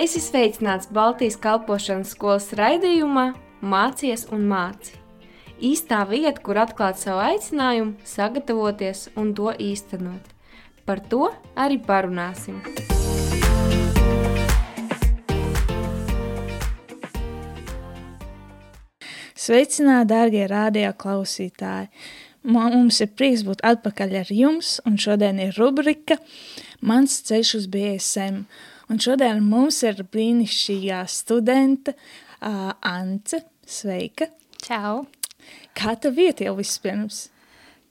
[0.00, 4.94] Es esmu sveicināts Baltijas kalpošanas skolas raidījumā Mācies un māci.
[5.60, 10.30] Īstā vieta, kur atklāt savu aicinājumu, sagatavoties un to īstenot.
[10.88, 12.62] Par to arī parunāsim.
[19.36, 21.92] Sveicināti, darbie radio klausītāji!
[22.48, 26.16] Mums ir prieks būt atpakaļ ar jums, un šodien ir rubrika
[26.80, 28.46] Mans ceļš uz BSM.
[28.90, 33.38] Un šodien mums ir brīnišķīgā studenta uh, Ance.
[33.62, 34.26] Sveika!
[34.64, 35.04] Čau!
[35.78, 37.28] Kā tev iet jau vispirms?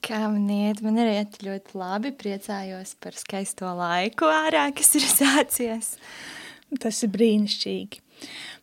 [0.04, 0.82] Kā man iet?
[0.84, 2.12] Man ir iet ļoti labi.
[2.12, 5.94] Priecājos par skaisto laiku ārā, kas ir sācies.
[6.84, 8.04] Tas ir brīnišķīgi.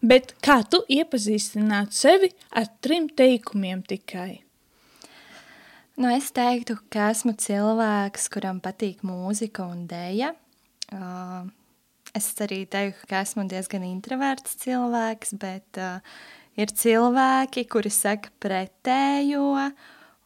[0.05, 4.43] Bet kā tu iepazīstinātu sevi ar trim teikumiem tikai?
[5.97, 10.35] Nu, es teiktu, ka esmu cilvēks, kuram patīk mūzika un dēja.
[12.15, 15.99] Es arī teiktu, ka esmu diezgan introverts cilvēks, bet uh,
[16.59, 19.49] ir cilvēki, kuri saka pretējo,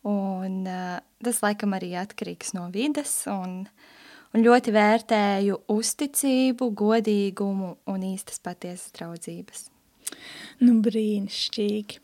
[0.09, 3.63] un uh, tas laikam arī atkarīgs no vides, un,
[4.33, 9.67] un ļoti vērtēju uzticību, godīgumu un īstas patiesas draudzības.
[10.61, 11.99] Nu, brīnišķīgi.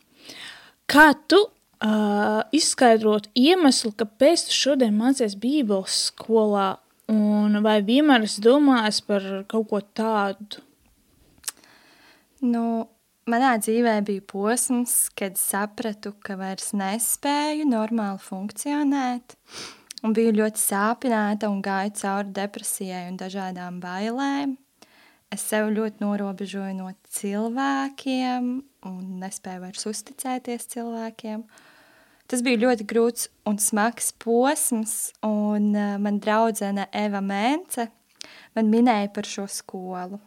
[0.88, 6.78] Kā tu uh, izskaidrot iemeslu, kāpēc tu šodien mācies Bībeles skolā,
[7.12, 10.62] un vai vienmēr esi domājis par kaut ko tādu?
[12.44, 12.62] Nu,
[13.26, 19.34] manā dzīvē bija posms, kad sapratu, ka vairs nespēju normāli funkcionēt,
[20.04, 24.54] un biju ļoti sāpināta un gāju cauri depresijai un dažādām bailēm.
[25.34, 28.52] Es sev ļoti norobežoju no cilvēkiem
[28.88, 31.42] un nespēju vairs uzticēties cilvēkiem.
[31.42, 31.67] Uh,
[32.28, 37.88] Tas bija ļoti grūts un smags posms, un uh, man draudzene Eva Mēnce
[38.56, 40.18] man minēja par šo skolu.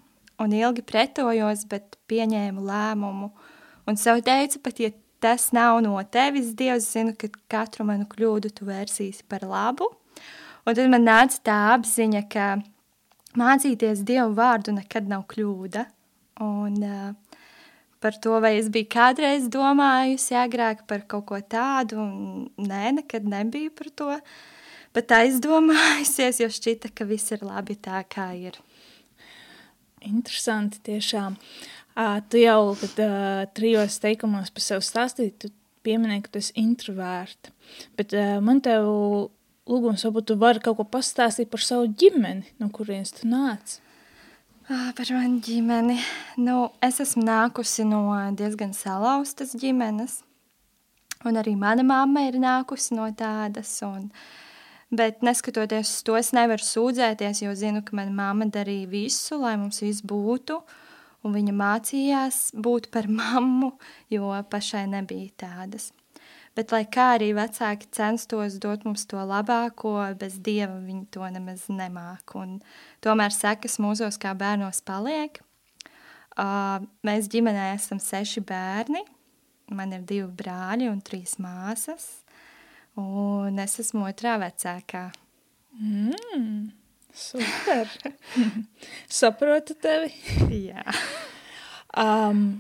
[0.41, 3.29] Un ilgi pretojos, bet pieņēmu lēmumu.
[3.89, 4.89] Un sev teicu, pat ja
[5.21, 9.91] tas nav no tevis, Dievs zina, ka katru manu kļūdu tu vērsīsi par labu.
[10.65, 12.47] Un tad man nāca tā apziņa, ka
[13.37, 15.85] mācīties Dievu vārdu nekad nav kļūda.
[16.41, 17.30] Un uh,
[18.01, 22.01] par to, vai es biju kādreiz domājusi agrāk par kaut ko tādu.
[22.57, 24.09] Nē, nekad nebiju par to.
[24.95, 28.57] Bet aizdomājusies, jo šķita, ka viss ir labi tā, kā ir.
[30.01, 31.37] Interesanti tiešām.
[31.91, 35.51] Uh, tu jau kad, uh, trijos teikumos par sevi stāstīji, tu
[35.85, 37.53] pieminēji, ka tu esi introverta.
[37.99, 38.87] Bet uh, man tev
[39.69, 43.77] lūgums, varbūt tu vari kaut ko pastāstīt par savu ģimeni, no kurienes tu nāc.
[44.71, 45.97] Par manu ģimeni.
[46.39, 48.05] Nu, es esmu nākusi no
[48.39, 50.21] diezgan salauztas ģimenes.
[51.27, 53.73] Un arī mana mamma ir nākusi no tādas.
[53.83, 54.05] Un,
[54.87, 59.57] bet neskatoties uz to, es nevaru sūdzēties, jo zinu, ka mana mamma darīja visu, lai
[59.59, 60.61] mums viss būtu.
[61.27, 63.73] Un viņa mācījās būt par mammu,
[64.13, 65.91] jo pašai nebija tādas.
[66.61, 71.63] Bet, lai kā arī vecāki censtos dot mums to labāko, bez dieva viņi to nemaz
[71.73, 72.35] nemāk.
[72.37, 72.59] Un
[73.01, 75.39] tomēr sekas mūsos kā bērnos paliek.
[76.37, 79.01] Uh, mēs ģimenē esam seši bērni.
[79.73, 82.05] Man ir divi brāļi un trīs māsas.
[83.01, 85.07] Un es esmu otrā vecākā.
[85.81, 86.69] Mm,
[87.09, 87.89] super!
[89.21, 90.13] Saprotu tevi?
[90.69, 90.85] Jā.
[91.97, 92.59] Um,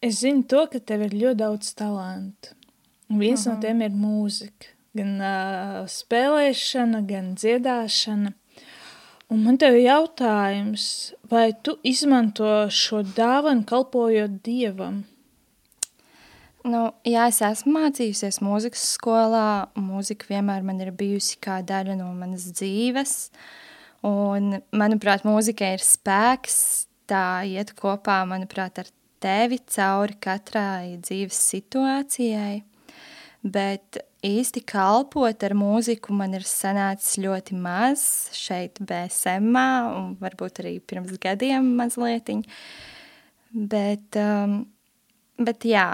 [0.00, 2.56] es zinu to, ka tev ir ļoti daudz talantu.
[3.08, 3.54] Viens Aha.
[3.54, 4.72] no tiem ir mūzika.
[4.94, 8.32] Gan uh, spēlēšana, gan dziedāšana.
[9.32, 10.86] Un man te ir jautājums,
[11.26, 15.02] vai tu izmanto šo dāvanu kalpojot Dievam?
[16.64, 19.72] Nu, jā, es esmu mācījusies mūzikas skolā.
[19.76, 23.16] Mūzika vienmēr man ir bijusi kā daļa no manas dzīves.
[24.06, 26.60] Un, manuprāt, mūzika ir spēks.
[27.10, 28.88] Tā iet kopā, manuprāt, ar
[29.20, 32.62] tevi cauri katrai dzīves situācijai
[33.44, 38.04] bet īsti kalpot ar mūziku man ir sanācis ļoti maz
[38.36, 39.52] šeit BSM,
[39.98, 42.44] un varbūt arī pirms gadiem mazlietiņ.
[43.54, 44.62] Bet, um,
[45.38, 45.88] bet jā.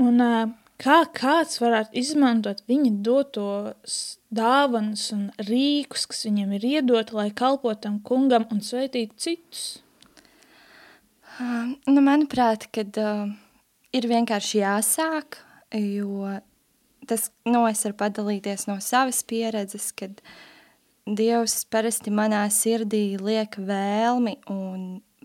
[0.00, 3.96] Un uh, kā kāds varētu izmantot viņa dotos
[4.32, 9.66] dāvanas un rīkus, kas viņam ir iedoti, lai kalpotam kungam un sveitītu citus?
[11.36, 13.26] Uh, nu, manuprāt, kad uh,
[13.92, 15.42] ir vienkārši jāsāk,
[15.74, 16.36] jo
[17.06, 20.20] tas, nu, es varu padalīties no savas pieredzes, kad
[21.06, 24.80] Dievs parasti manā sirdī liek vēlmi un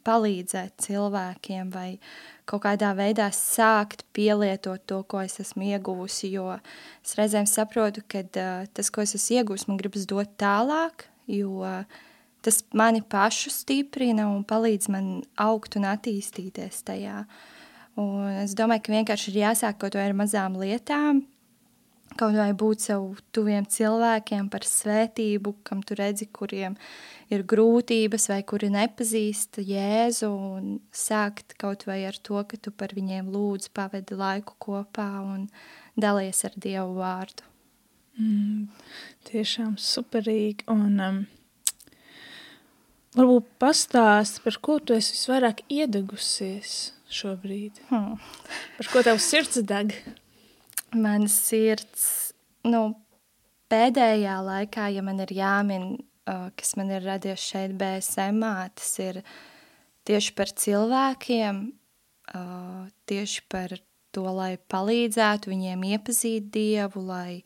[0.06, 1.96] palīdzēt cilvēkiem vai
[2.50, 6.52] kaut kādā veidā sākt pielietot to, ko es esmu ieguvusi, jo
[7.02, 11.66] es reizēm saprotu, ka uh, tas, ko es esmu ieguvusi, man gribas dot tālāk, jo
[12.42, 15.10] tas mani pašu stiprina un palīdz man
[15.42, 17.24] augt un attīstīties tajā.
[18.00, 21.26] Un es domāju, ka vienkārši ir jāsāk kaut ar mazām lietām,
[22.20, 26.78] kaut vai būt sev tuviem cilvēkiem par svētību, kam tu redzi, kuriem
[27.32, 32.96] ir grūtības vai kuri nepazīst Jēzu un sākt kaut vai ar to, ka tu par
[32.96, 35.48] viņiem lūdzu pavedi laiku kopā un
[36.00, 37.48] dalies ar Dievu vārdu.
[38.20, 38.68] Mm,
[39.28, 41.22] tiešām superīgi un um,
[43.16, 47.82] varbūt pastāst, par ko tu esi visvairāk iedegusies šobrīd?
[47.90, 48.20] Hmm.
[48.78, 49.96] Par ko tev sirds deg?
[50.92, 52.06] Manas sirds,
[52.68, 52.90] nu,
[53.72, 55.94] pēdējā laikā, ja man ir jāmin
[56.26, 58.44] kas man ir radies šeit BSM,
[58.78, 59.22] tas ir
[60.08, 61.62] tieši par cilvēkiem,
[63.10, 63.76] tieši par
[64.12, 67.42] to, lai palīdzētu viņiem iepazīt Dievu, lai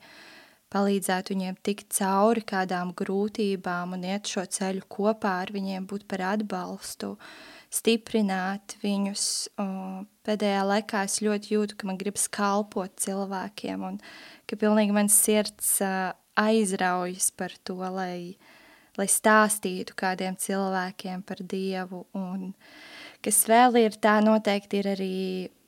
[0.74, 6.26] palīdzētu viņiem tikt cauri kādām grūtībām un iet šo ceļu kopā ar viņiem, būt par
[6.34, 7.16] atbalstu,
[7.76, 9.26] stiprināt viņus.
[10.26, 14.00] Pēdējā laikā es ļoti jūtu, ka man gribas kalpot cilvēkiem un
[14.50, 15.78] ka pilnīgi mans sirds
[16.36, 18.36] aizraujas par to, lai
[19.00, 22.06] lai stāstītu kādiem cilvēkiem par Dievu.
[22.16, 22.54] Un
[23.26, 25.18] kas vēl ir, tā noteikti ir arī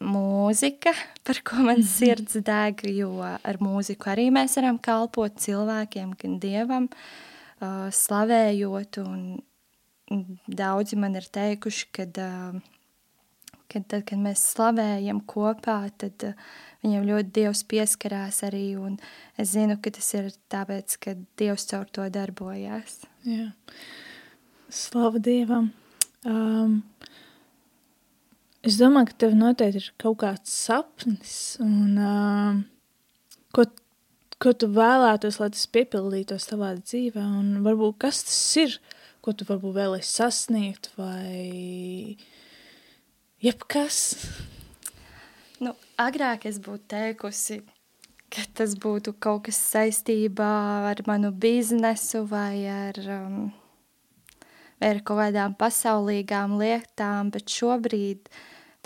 [0.04, 0.94] mūzika,
[1.28, 1.90] par ko man mhm.
[1.90, 9.02] sirds deg, jo ar mūziku arī mēs varam kalpot cilvēkiem, gan Dievam, uh, slavējot.
[9.04, 9.22] Un
[10.48, 12.58] daudzi man ir teikuši, kad, uh,
[13.68, 16.48] kad tad, kad mēs slavējam kopā, tad uh,
[16.86, 18.98] Viņam ļoti Dievs pieskarās arī, un
[19.40, 23.02] es zinu, ka tas ir tāpēc, ka Dievs caur to darbojās.
[23.28, 23.50] Jā.
[24.70, 25.72] Slava Dievam!
[26.28, 26.78] Um,
[28.62, 32.62] es domāju, ka tev noteikti ir kaut kāds sapnis, un um,
[33.56, 33.66] ko,
[34.44, 38.78] ko tu vēlētos, lai tas piepildītos tavā dzīvē, un varbūt kas tas ir,
[39.28, 42.16] ko tu varbūt vēlēsi sasniegt, vai
[43.44, 43.98] jebkas?
[45.60, 47.58] Nu, agrāk es būtu teikusi,
[48.32, 50.52] ka tas būtu kaut kas saistībā
[50.94, 53.42] ar manu biznesu vai ar, um,
[54.80, 58.32] vai ar kaut kādām pasaulīgām lietām, bet šobrīd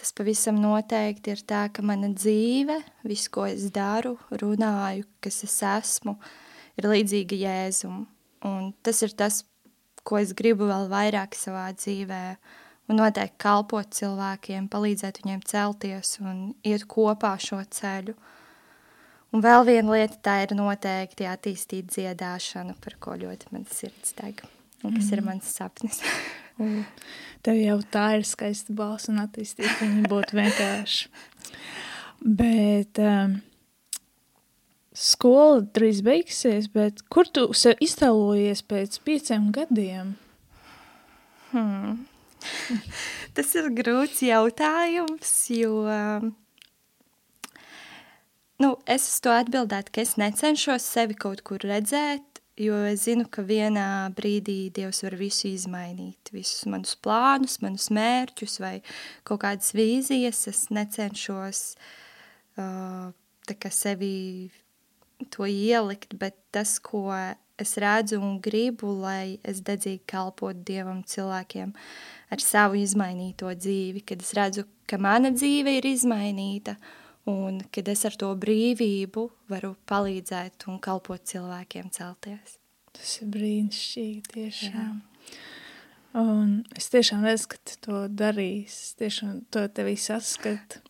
[0.01, 5.59] tas pavisam noteikti ir tā, ka mana dzīve, viss, ko es daru, runāju, kas es
[5.75, 6.17] esmu,
[6.81, 8.07] ir līdzīga Jēzum.
[8.49, 9.43] Un tas ir tas,
[10.07, 12.37] ko es gribu vēl vairāk savā dzīvēm
[12.91, 18.15] un noteikti kalpot cilvēkiem, palīdzēt viņiem celties un iet kopā šo ceļu.
[19.31, 24.41] Un vēl viena lieta tā ir noteikti attīstīt dziedāšanu, par ko ļoti man sirds deg,
[24.83, 25.13] un kas mm.
[25.15, 26.01] ir mans sapnis.
[27.45, 31.07] Tev jau tā ir skaista balss un attīstīt viņu būtu vienkārši.
[32.21, 33.39] Bet um,
[34.97, 40.15] skola drīz beigsies, bet kur tu sev iztēlojies pēc pieciem gadiem?
[41.51, 42.05] Hmm.
[43.35, 45.85] Tas ir grūts jautājums, jo
[48.61, 53.25] nu, es uz to atbildētu, ka es necenšos sevi kaut kur redzēt, jo es zinu,
[53.31, 58.75] ka vienā brīdī Dievs var visu izmainīt, visus manus plānus, manus mērķus vai
[59.27, 60.43] kaut kādas vīzijas.
[60.51, 61.63] Es necenšos
[62.59, 63.11] uh,
[63.71, 64.51] sevi
[65.29, 67.09] to ielikt, bet tas, ko
[67.61, 71.75] es redzu un gribu, lai es dedzīgi kalpotu Dievam cilvēkiem
[72.31, 76.77] ar savu izmainīto dzīvi, kad es redzu, ka mana dzīve ir izmainīta
[77.29, 82.57] un kad es ar to brīvību varu palīdzēt un kalpot cilvēkiem celties.
[82.91, 84.93] Tas ir brīnišķīgi tiešām.
[84.99, 85.39] Jā.
[86.21, 90.81] Un es tiešām redzu, ka tu to darīsi, tiešām to tevī saskatu.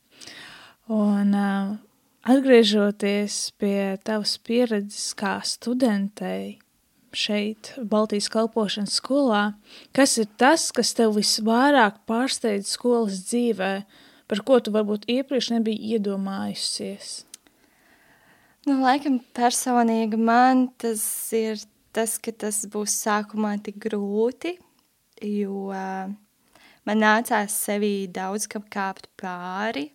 [0.91, 1.75] Un uh,
[2.21, 6.59] Atgriežoties pie tavas pieredzes kā studentei
[7.17, 9.41] šeit, Baltijas kalpošanas skolā,
[9.95, 13.71] kas ir tas, kas tev visvairāk pārsteidz skolas dzīvē,
[14.29, 17.23] par ko tu varbūt iepriekš nebija iedomājusies?
[18.69, 21.57] Nu, laikam personīgi man tas ir
[21.89, 24.53] tas, ka tas būs sākumā tik grūti,
[25.25, 26.05] jo uh,
[26.85, 29.89] man nācās sevī daudz kam kāpt pāri,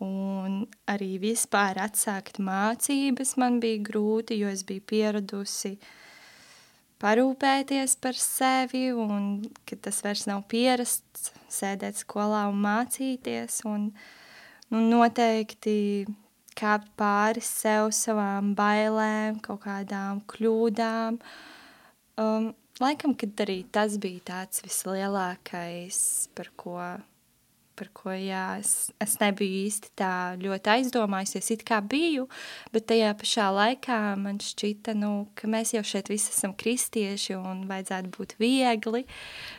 [0.00, 5.74] Un arī vispār atsākt mācības man bija grūti, jo es biju pieradusi
[7.00, 13.60] parūpēties par sevi, un tas vairs nav pierasts sēdēt skolā un mācīties.
[13.68, 13.90] Un,
[14.72, 15.76] nu, noteikti
[16.56, 21.20] kāpt pāri sev, savām bailēm, kaut kādām kļūdām.
[22.20, 26.00] Um, laikam, kad arī tas bija tāds vislielākais,
[26.36, 26.76] par ko
[27.80, 32.26] par ko jā, es, es nebiju īsti tā ļoti aizdomājusies, it kā biju,
[32.74, 37.64] bet tajā pašā laikā man šķita, nu, ka mēs jau šeit visi esam kristieši un
[37.70, 39.06] vajadzētu būt viegli,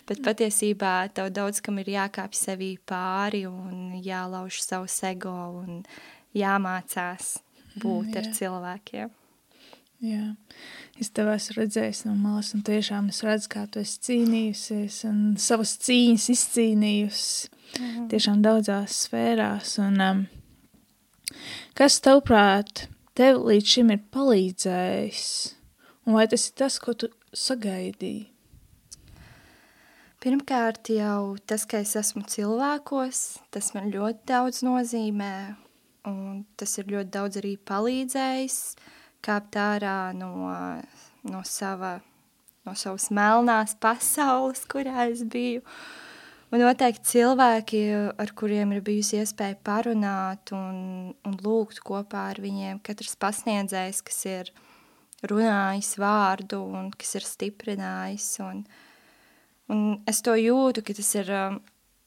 [0.09, 5.81] bet patiesībā tev daudz kam ir jākāpj sevī pāri un jālauž savu ego un
[6.37, 7.39] jāmācās
[7.81, 9.17] būt mm, ar cilvēkiem.
[10.01, 10.31] Jā,
[10.97, 15.19] es tev esmu redzējis no malas, un tiešām es redzu, kā tu esi cīnījusies un
[15.41, 18.07] savas cīņas izcīnījusi mhm.
[18.11, 19.77] tiešām daudzās sfērās.
[19.83, 20.21] Un, um,
[21.77, 22.87] kas tavprāt
[23.17, 25.25] tev līdz šim ir palīdzējis?
[26.07, 28.27] Un vai tas ir tas, ko tu sagaidīji?
[30.21, 33.21] Pirmkārt, jau tas, ka es esmu cilvēkos,
[33.53, 35.33] tas man ļoti daudz nozīmē,
[36.09, 38.59] un tas ir ļoti daudz arī palīdzējis.
[38.75, 40.31] Uh, kāpt ārā no,
[41.29, 41.99] no, sava,
[42.65, 45.63] no savas melnās pasaules, kurā es biju.
[46.51, 47.79] Un noteikti cilvēki,
[48.19, 54.17] ar kuriem ir bijusi iespēja parunāt un, un lūgt kopā ar viņiem, katrs pasniedzējs, kas
[54.27, 54.51] ir
[55.31, 58.27] runājis vārdu un kas ir stiprinājis.
[58.43, 58.65] Un,
[59.71, 61.61] un es to jūtu, ka tas ir um,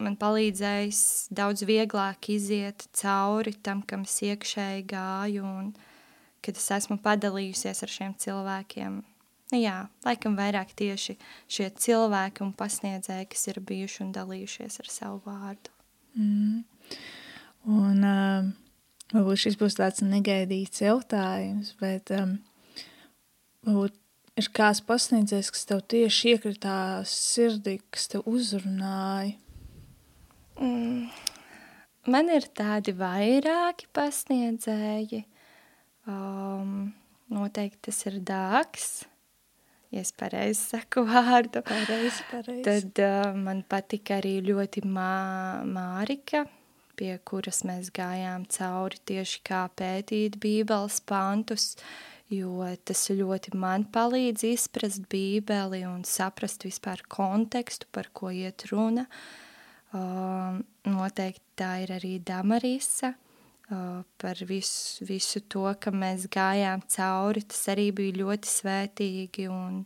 [0.04, 1.00] man palīdzējis
[1.32, 5.72] daudz vieglāk iziet cauri tam, kam es iekšēji gāju un,
[6.44, 9.00] kad es esmu padalījusies ar šiem cilvēkiem.
[9.52, 11.16] Nu jā, laikam vairāk tieši
[11.52, 15.72] šie cilvēki un pasniedzēji, kas ir bijuši un dalījušies ar savu vārdu.
[16.16, 16.62] Mm.
[17.74, 18.48] Un uh,
[19.12, 22.38] varbūt šis būs tāds negaidīts jautājums, bet um,
[23.68, 24.00] varbūt
[24.40, 29.36] ir kāds pasniedzējs, kas tev tieši iekritās sirdī, kas tev uzrunāja?
[30.58, 31.12] Mm.
[32.10, 35.24] Man ir tādi vairāki pasniedzēji,
[36.04, 36.92] Um,
[37.32, 39.06] noteikti tas ir dāks,
[39.94, 41.62] ja es pareizi saku vārdu.
[41.66, 42.64] Pareizi, pareizi.
[42.66, 46.44] Tad uh, man patika arī ļoti mā, Mārika,
[46.98, 51.72] pie kuras mēs gājām cauri tieši kā pētīt bībeles pantus,
[52.32, 59.06] jo tas ļoti man palīdz izprast bībeli un saprast vispār kontekstu, par ko iet runa.
[59.94, 63.12] Um, noteikti tā ir arī Damarisa,
[63.68, 67.44] par visu, visu to, ka mēs gājām cauri.
[67.48, 69.48] Tas arī bija ļoti svētīgi.
[69.52, 69.84] Un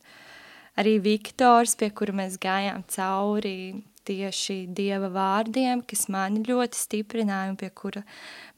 [0.78, 7.58] arī Viktors, pie kura mēs gājām cauri tieši dieva vārdiem, kas mani ļoti stiprināja un
[7.60, 8.00] pie kura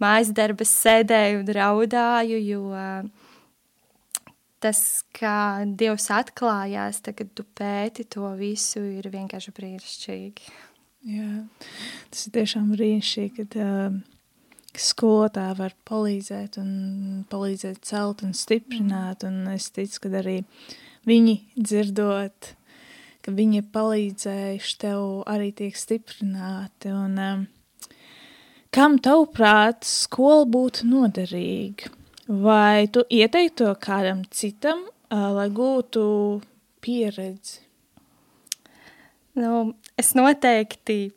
[0.03, 2.63] mājas darbas sēdēju un raudāju, jo
[4.61, 4.81] tas,
[5.17, 10.51] kā Dievs atklājās, tagad tu pēti to visu, ir vienkārši brīnišķīgi.
[11.11, 11.29] Jā,
[12.13, 14.01] tas ir tiešām brīnišķīgi, kad uh,
[14.79, 16.71] skolotāji var palīdzēt un
[17.31, 20.37] palīdzēt celt un stiprināt, un es ticu, ka arī
[21.09, 22.53] viņi dzirdot,
[23.25, 27.47] ka viņi ir palīdzējuši tev arī tiek stiprināti, un um,
[28.75, 31.97] kam tavuprāt skola būtu noderīga?
[32.31, 36.05] Vai tu ieteiktu to kādam citam, uh, lai gūtu
[36.79, 37.59] pieredzi?
[39.41, 41.11] Nu, es noteikti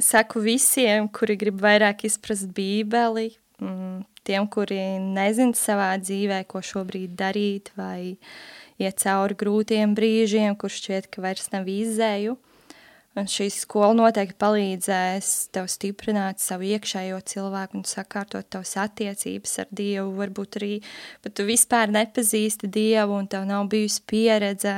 [0.00, 7.16] saku visiem, kuri grib vairāk izprast Bībeli, mm, tiem, kuri nezina savā dzīvē, ko šobrīd
[7.18, 8.16] darīt, vai
[8.80, 12.38] iet cauri grūtiem brīžiem, kur šķiet, ka vairs nav izēju.
[13.12, 19.68] Un šī skola noteikti palīdzēs tev stiprināt savu iekšējo cilvēku un sakārtot tavas attiecības ar
[19.68, 20.14] Dievu.
[20.16, 20.78] Varbūt arī
[21.20, 24.72] pat tu vispār nepazīsti Dievu un tev nav bijusi pieredze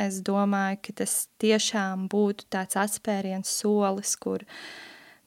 [0.00, 4.44] es domāju, ka tas tiešām būtu tāds atspēriens solis, kur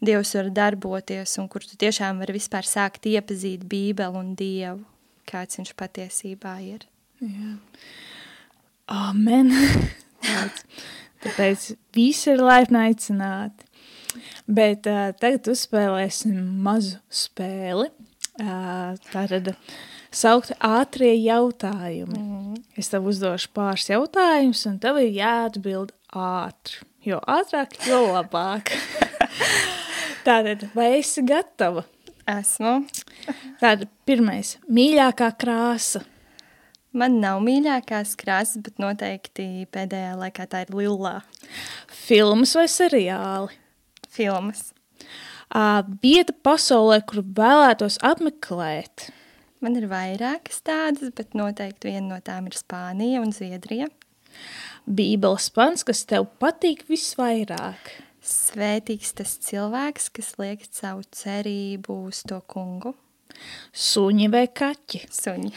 [0.05, 4.83] Dievs var darboties un kur tu tiešām vari vispār sākt iepazīt Bībeli un Dievu,
[5.29, 6.83] kāds viņš patiesībā ir.
[7.23, 7.55] Jā.
[8.91, 9.53] Amen.
[11.25, 13.65] Tāpēc visi ir laipni aicināti.
[14.45, 17.89] Bet uh, tagad uzspēlēsim mazu spēli.
[18.37, 19.53] Tātad
[20.11, 22.19] saukti ātrie jautājumi.
[22.19, 22.63] Mm -hmm.
[22.77, 26.83] Es tev uzdošu pāris jautājumus, un tev ir jāatbild ātri.
[27.05, 28.71] Jo ātrāk, jo labāk.
[30.25, 31.83] Tātad, vai esi gatava?
[32.27, 32.87] Esmu.
[33.61, 36.01] Tātad, pirmais, mīļākā krāsa.
[36.95, 41.21] Man nav mīļākās krāsas, bet noteikti pēdējā laikā tā ir lilā.
[41.87, 43.51] Filmas vai seriāli?
[44.09, 44.74] Filmas.
[46.01, 49.09] Vieta pasaulē, kur vēlētos apmeklēt?
[49.63, 53.87] Man ir vairākas tādas, bet noteikti viena no tām ir Spānija un Zviedrija.
[54.85, 57.93] Bībeles pants, kas tev patīk visvairāk?
[58.25, 62.95] Svētīgs tas cilvēks, kas liek savu cerību uz to kungu.
[63.73, 65.03] Suņi vai kaķi?
[65.13, 65.51] Suņi.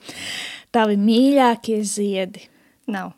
[0.74, 2.46] Tavi mīļākie ziedi?
[2.92, 3.14] Nav.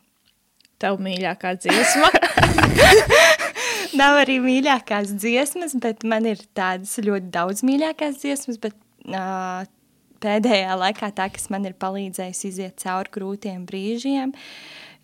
[0.78, 2.12] Tavu mīļākā dziesma?
[4.00, 8.76] nav arī mīļākās dziesmas, bet man ir tādas ļoti daudz mīļākās dziesmas, bet
[9.08, 9.64] uh,
[10.22, 14.34] pēdējā laikā tā, kas man ir palīdzējis iziet cauri grūtiem brīžiem,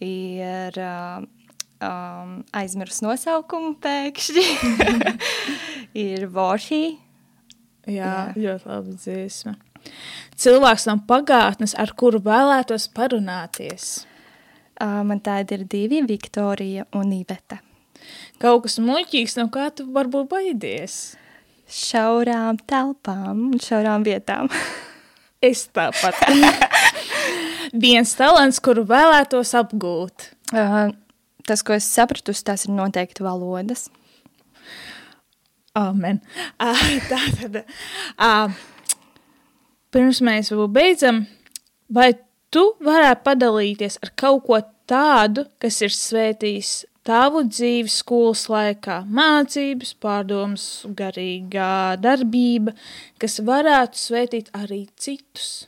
[0.04, 1.24] ir uh,
[1.84, 4.46] um, aizmirst nosaukumu pēkšņi,
[6.06, 6.84] ir Vorhī.
[7.84, 9.58] Jā, Jā, ļoti labi dziesma.
[10.40, 14.06] Cilvēks no pagātnes, ar kuru vēlētos parunāties.
[14.74, 17.60] Uh, man tādi ir divi, Viktorija un Iveta.
[18.44, 21.14] Kaut kas muļķīgs, no kā tu varbūt baidies?
[21.64, 24.50] Šaurām telpām un šaurām vietām.
[25.48, 26.18] es tāpat.
[27.84, 30.28] Viens talants, kuru vēlētos apgūt.
[30.52, 30.92] Uh,
[31.48, 33.88] tas, ko es sapratu, tas ir noteikti valodas.
[35.80, 36.20] Amen.
[36.60, 37.62] Uh, tā tad,
[38.20, 38.52] uh,
[39.88, 41.24] pirms mēs beidzam,
[41.88, 42.12] vai
[42.52, 49.92] tu varētu padalīties ar kaut ko tādu, kas ir svētījis tavu dzīvi skolas laikā, mācības,
[50.00, 50.64] pārdomas,
[50.96, 52.74] garīgā darbība,
[53.20, 55.66] kas varētu svētīt arī citus?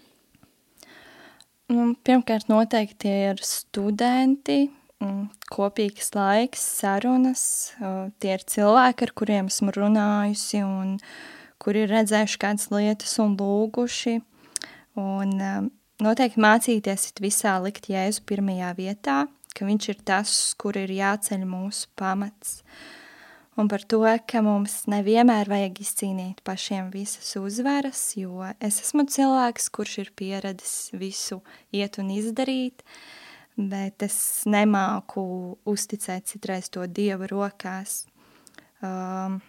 [1.67, 4.69] Pirmkārt, noteikti ir studenti,
[5.53, 7.43] kopīgs laiks, sarunas.
[8.23, 10.97] Tie ir cilvēki, ar kuriem esmu runājusi un
[11.63, 14.21] kuri ir redzējuši kādas lietas un lūguši.
[14.97, 15.35] Un
[16.03, 19.25] noteikti mācīties visā likt Jēzu pirmajā vietā,
[19.57, 22.61] ka viņš ir tas, kur ir jāceļ mūsu pamats.
[23.57, 29.71] Un par to, ka mums nevienmēr vajag izcīnīt pašiem visas uzvaras, jo es esmu cilvēks,
[29.73, 31.41] kurš ir pieradis visu
[31.73, 32.85] iet un izdarīt,
[33.57, 35.25] bet es nemāku
[35.65, 38.03] uzticēt citreiz to Dieva rokās.
[38.85, 39.41] Um,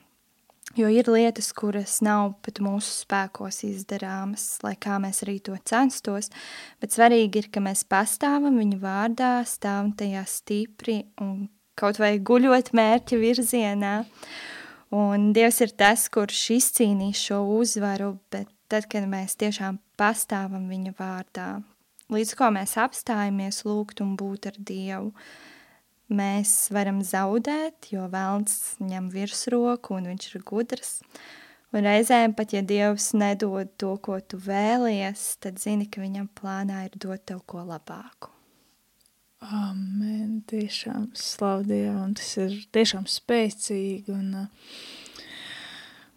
[0.76, 6.28] Jo ir lietas, kuras nav pat mūsu spēkos izdarāmas, lai kā mēs arī to censtos,
[6.84, 11.48] bet svarīgi ir, ka mēs pastāvam viņa vārdā, stāvam tajā stipri un
[11.80, 13.96] kaut vai guļot mērķa virzienā.
[14.98, 20.94] Un Dievs ir tas, kurš izcīnīs šo uzvaru, bet tad, kad mēs tiešām pastāvam viņa
[21.00, 21.50] vārdā,
[22.12, 25.14] līdz ko mēs apstājamies lūgt un būt ar Dievu,
[26.10, 30.96] mēs varam zaudēt, jo vēlns ņem virsroku un viņš ir gudrs.
[31.76, 36.86] Un reizēm pat, ja Dievs nedod to, ko tu vēlies, tad zini, ka viņam plānā
[36.88, 38.32] ir dot tev ko labāku.
[39.44, 44.72] Amen, tiešām slavu Dievu, un tas ir tiešām spēcīgi, un uh,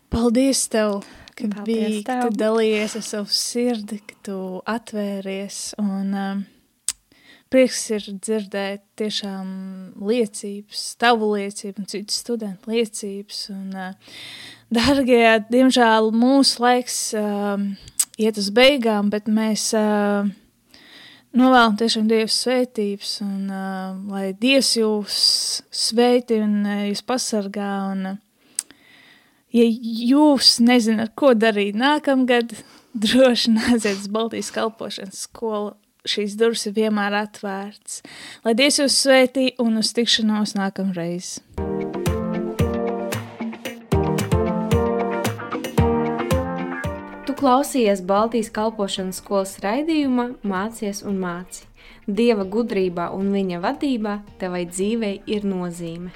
[0.09, 1.03] paldies Tev,
[1.35, 2.23] ka paldies biji, tev.
[2.23, 4.39] ka tu dalījies ar savu sirdi, ka tu
[4.71, 6.41] atvēries, un uh,
[7.51, 9.49] prieks ir dzirdēt tiešām
[10.07, 13.41] liecības, tavu liecību un citu studentu liecības.
[13.55, 14.21] Un, uh,
[14.71, 17.59] dargie, diemžēl mūsu laiks uh,
[18.21, 20.31] iet uz beigām, bet mēs uh,
[21.37, 25.21] novēlam tiešām Dievs svētības un uh, lai Dievs jūs
[25.75, 28.19] sveiti un uh, jūs pasargā un uh,
[29.51, 32.55] ja jūs nezināt, ko darīt nākamgad,
[33.05, 35.75] droši nāciet uz Baltijas kalpošanas skolu
[36.09, 38.01] šīs durvis ir vienmēr atvērts.
[38.45, 41.39] Lai Dievs jūs svētī un uz tikšanos nākamreiz!
[47.27, 51.67] Tu klausījies Baltijas kalpošanas skolas raidījumā Mācies un māci.
[52.11, 56.11] Dieva gudrībā un viņa vadībā tevai dzīvei ir nozīme.